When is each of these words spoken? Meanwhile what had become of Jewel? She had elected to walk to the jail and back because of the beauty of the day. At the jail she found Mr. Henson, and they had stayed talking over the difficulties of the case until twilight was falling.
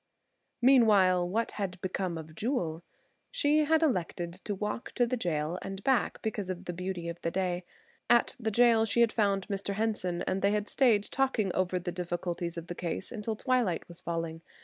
Meanwhile 0.63 1.29
what 1.29 1.51
had 1.51 1.79
become 1.79 2.17
of 2.17 2.33
Jewel? 2.33 2.81
She 3.29 3.65
had 3.65 3.83
elected 3.83 4.33
to 4.45 4.55
walk 4.55 4.93
to 4.93 5.05
the 5.05 5.15
jail 5.15 5.59
and 5.61 5.83
back 5.83 6.23
because 6.23 6.49
of 6.49 6.65
the 6.65 6.73
beauty 6.73 7.07
of 7.07 7.21
the 7.21 7.29
day. 7.29 7.65
At 8.09 8.35
the 8.39 8.49
jail 8.49 8.85
she 8.85 9.05
found 9.05 9.47
Mr. 9.47 9.75
Henson, 9.75 10.23
and 10.23 10.41
they 10.41 10.53
had 10.53 10.67
stayed 10.67 11.03
talking 11.03 11.53
over 11.53 11.77
the 11.77 11.91
difficulties 11.91 12.57
of 12.57 12.65
the 12.65 12.73
case 12.73 13.11
until 13.11 13.35
twilight 13.35 13.87
was 13.87 14.01
falling. 14.01 14.41